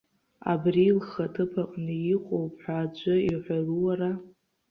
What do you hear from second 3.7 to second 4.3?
уара?